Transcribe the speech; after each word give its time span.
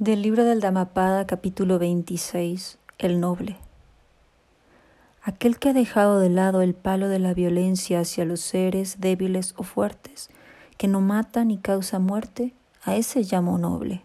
Del 0.00 0.22
libro 0.22 0.44
del 0.44 0.62
Dhammapada, 0.62 1.26
capítulo 1.26 1.78
26, 1.78 2.78
El 2.96 3.20
noble. 3.20 3.58
Aquel 5.22 5.58
que 5.58 5.68
ha 5.68 5.72
dejado 5.74 6.20
de 6.20 6.30
lado 6.30 6.62
el 6.62 6.72
palo 6.72 7.10
de 7.10 7.18
la 7.18 7.34
violencia 7.34 8.00
hacia 8.00 8.24
los 8.24 8.40
seres 8.40 9.02
débiles 9.02 9.52
o 9.58 9.62
fuertes, 9.62 10.30
que 10.78 10.88
no 10.88 11.02
mata 11.02 11.44
ni 11.44 11.58
causa 11.58 11.98
muerte, 11.98 12.54
a 12.82 12.96
ese 12.96 13.24
llamo 13.24 13.58
noble. 13.58 14.00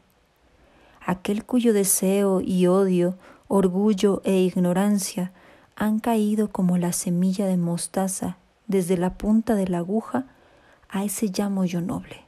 Aquel 1.00 1.46
cuyo 1.46 1.71
deseo 1.71 2.41
y 2.41 2.68
odio, 2.68 3.16
orgullo 3.48 4.21
e 4.25 4.41
ignorancia 4.41 5.32
han 5.77 6.00
caído 6.00 6.50
como 6.50 6.77
la 6.77 6.91
semilla 6.91 7.48
de 7.48 7.55
mostaza 7.55 8.36
desde 8.68 8.98
la 8.98 9.14
punta 9.14 9.55
de 9.55 9.70
la 9.70 9.77
aguja, 9.77 10.25
a 10.89 11.05
ese 11.05 11.27
llamo 11.27 11.64
yo 11.64 11.80
noble. 11.80 12.25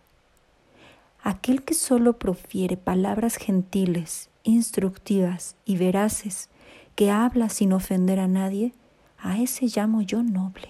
Aquel 1.30 1.64
que 1.64 1.74
solo 1.74 2.14
profiere 2.14 2.78
palabras 2.78 3.36
gentiles, 3.36 4.30
instructivas 4.44 5.58
y 5.66 5.76
veraces, 5.76 6.48
que 6.96 7.12
habla 7.12 7.50
sin 7.50 7.74
ofender 7.74 8.22
a 8.22 8.30
nadie, 8.30 8.72
a 9.20 9.38
ese 9.38 9.66
llamo 9.66 10.02
yo 10.02 10.24
noble. 10.24 10.70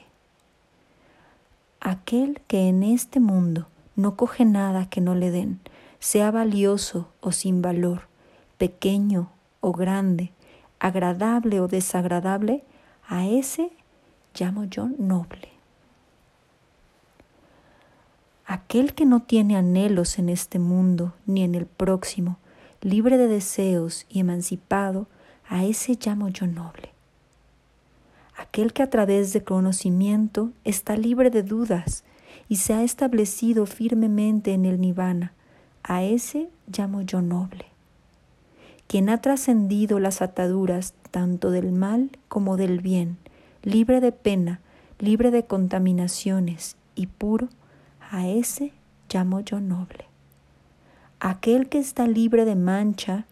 Aquel 1.79 2.41
que 2.47 2.69
en 2.69 2.81
este 2.81 3.19
mundo 3.19 3.67
no 3.95 4.15
coge 4.15 4.45
nada 4.45 4.89
que 4.89 4.99
no 4.99 5.13
le 5.13 5.29
den, 5.29 5.59
sea 5.99 6.31
valioso 6.31 7.07
o 7.21 7.31
sin 7.31 7.61
valor, 7.61 8.07
pequeño 8.57 9.29
o 9.61 9.73
grande, 9.73 10.31
agradable 10.79 11.59
o 11.59 11.67
desagradable, 11.67 12.63
a 13.07 13.27
ese 13.27 13.69
llamo 14.33 14.63
yo 14.63 14.89
noble. 14.97 15.56
Aquel 18.49 18.93
que 18.93 19.05
no 19.05 19.23
tiene 19.23 19.57
anhelos 19.57 20.19
en 20.19 20.29
este 20.29 20.57
mundo 20.57 21.13
ni 21.25 21.43
en 21.43 21.53
el 21.53 21.65
próximo, 21.65 22.37
libre 22.81 23.17
de 23.17 23.27
deseos 23.27 24.05
y 24.09 24.21
emancipado, 24.21 25.07
a 25.49 25.65
ese 25.65 25.97
llamo 26.01 26.29
yo 26.29 26.47
noble. 26.47 26.91
Aquel 28.37 28.71
que 28.71 28.83
a 28.83 28.89
través 28.89 29.33
de 29.33 29.43
conocimiento 29.43 30.51
está 30.63 30.95
libre 30.95 31.29
de 31.29 31.43
dudas 31.43 32.05
y 32.47 32.55
se 32.55 32.73
ha 32.73 32.83
establecido 32.83 33.65
firmemente 33.65 34.53
en 34.53 34.63
el 34.63 34.79
nirvana, 34.79 35.33
a 35.83 36.03
ese 36.03 36.49
llamo 36.67 37.01
yo 37.01 37.21
noble. 37.21 37.65
Quien 38.87 39.09
ha 39.09 39.19
trascendido 39.19 39.99
las 39.99 40.21
ataduras 40.21 40.93
tanto 41.11 41.51
del 41.51 41.73
mal 41.73 42.11
como 42.29 42.55
del 42.55 42.79
bien, 42.79 43.17
libre 43.63 43.99
de 43.99 44.13
pena, 44.13 44.61
libre 44.99 45.31
de 45.31 45.45
contaminaciones 45.45 46.77
y 46.95 47.07
puro, 47.07 47.49
a 48.09 48.27
ese 48.27 48.73
llamo 49.11 49.39
yo 49.41 49.59
noble. 49.59 50.05
Aquel 51.19 51.67
que 51.69 51.79
está 51.79 52.07
libre 52.07 52.45
de 52.45 52.55
mancha, 52.55 53.25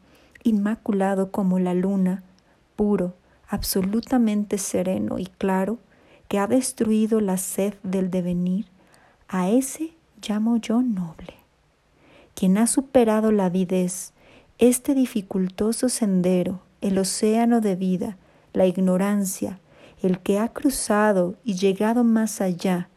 inmaculado 0.43 1.31
como 1.31 1.59
la 1.59 1.73
luna, 1.73 2.23
puro, 2.75 3.13
absolutamente 3.47 4.57
sereno 4.57 5.19
y 5.19 5.25
claro, 5.25 5.77
que 6.27 6.39
ha 6.39 6.47
destruido 6.47 7.21
la 7.21 7.37
sed 7.37 7.75
del 7.83 8.09
devenir, 8.09 8.65
a 9.27 9.49
ese 9.49 9.93
llamo 10.27 10.57
yo 10.57 10.81
noble. 10.81 11.35
Quien 12.33 12.57
ha 12.57 12.67
superado 12.67 13.31
la 13.31 13.45
avidez, 13.45 14.13
este 14.57 14.93
dificultoso 14.93 15.89
sendero, 15.89 16.61
el 16.81 16.97
océano 16.97 17.61
de 17.61 17.75
vida, 17.75 18.17
la 18.53 18.65
ignorancia, 18.65 19.59
el 20.01 20.19
que 20.19 20.39
ha 20.39 20.49
cruzado 20.49 21.35
y 21.43 21.55
llegado 21.55 22.03
más 22.03 22.41
allá, 22.41 22.89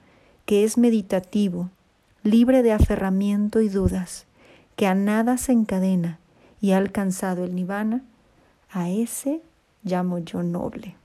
que 0.48 0.64
es 0.64 0.78
meditativo, 0.78 1.68
libre 2.22 2.62
de 2.62 2.72
aferramiento 2.72 3.60
y 3.60 3.68
dudas, 3.68 4.24
que 4.76 4.86
a 4.86 4.94
nada 4.94 5.36
se 5.36 5.52
encadena 5.52 6.20
y 6.58 6.70
ha 6.70 6.78
alcanzado 6.78 7.44
el 7.44 7.54
nirvana, 7.54 8.02
a 8.70 8.88
ese 8.88 9.42
llamo 9.84 10.20
yo 10.20 10.42
noble. 10.42 10.96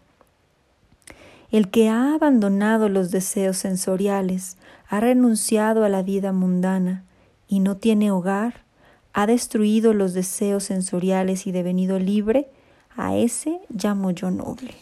El 1.51 1.69
que 1.69 1.89
ha 1.89 2.13
abandonado 2.13 2.87
los 2.87 3.11
deseos 3.11 3.57
sensoriales, 3.57 4.55
ha 4.87 5.01
renunciado 5.01 5.83
a 5.83 5.89
la 5.89 6.03
vida 6.03 6.31
mundana 6.31 7.03
y 7.49 7.59
no 7.59 7.75
tiene 7.75 8.11
hogar, 8.11 8.63
ha 9.11 9.27
destruido 9.27 9.93
los 9.93 10.13
deseos 10.13 10.63
sensoriales 10.63 11.47
y 11.47 11.51
devenido 11.51 11.99
libre, 11.99 12.47
a 12.95 13.17
ese 13.17 13.59
llamo 13.67 14.11
yo 14.11 14.31
noble 14.31 14.73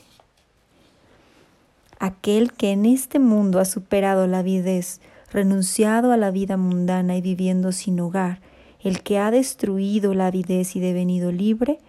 aquel 2.02 2.52
que 2.52 2.72
en 2.72 2.88
este 2.88 3.20
mundo 3.20 3.60
ha 3.60 3.66
superado 3.66 4.26
la 4.26 4.40
avidez, 4.40 5.00
renunciado 5.32 6.12
a 6.12 6.18
la 6.18 6.32
vida 6.32 6.58
mundana 6.58 7.16
y 7.16 7.22
viviendo 7.22 7.72
sin 7.72 8.00
hogar, 8.00 8.42
el 8.80 9.04
que 9.04 9.20
ha 9.20 9.30
destruido 9.30 10.16
la 10.16 10.26
avidez 10.26 10.76
y 10.76 10.80
devenido 10.80 11.32
libre, 11.32 11.80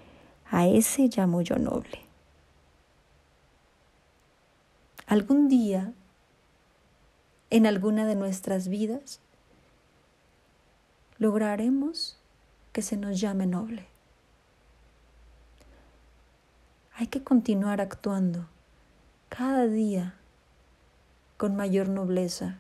a 0.51 0.67
ese 0.67 1.09
llamo 1.09 1.41
yo 1.41 1.57
noble. 1.57 2.01
Algún 5.07 5.49
día, 5.49 5.95
en 7.49 7.67
alguna 7.67 8.05
de 8.05 8.15
nuestras 8.15 8.69
vidas, 8.69 9.19
lograremos 11.17 12.19
que 12.75 12.83
se 12.83 12.99
nos 12.99 13.19
llame 13.19 13.47
noble. 13.47 13.87
Hay 16.97 17.07
que 17.07 17.23
continuar 17.23 17.81
actuando 17.81 18.47
cada 19.35 19.67
día 19.67 20.13
con 21.39 21.57
mayor 21.57 21.89
nobleza, 21.89 22.59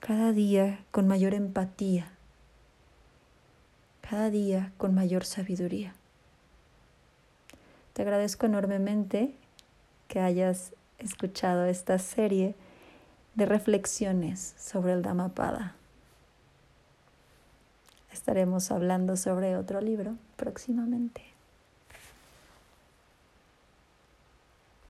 cada 0.00 0.32
día 0.32 0.82
con 0.92 1.06
mayor 1.06 1.34
empatía, 1.34 2.10
cada 4.00 4.30
día 4.30 4.72
con 4.78 4.94
mayor 4.94 5.26
sabiduría. 5.26 5.94
Te 7.92 8.00
agradezco 8.00 8.46
enormemente 8.46 9.34
que 10.08 10.20
hayas 10.20 10.72
escuchado 10.98 11.66
esta 11.66 11.98
serie 11.98 12.54
de 13.34 13.44
reflexiones 13.44 14.54
sobre 14.58 14.94
el 14.94 15.02
Dhammapada. 15.02 15.74
Estaremos 18.10 18.70
hablando 18.70 19.18
sobre 19.18 19.58
otro 19.58 19.82
libro 19.82 20.16
próximamente. 20.36 21.33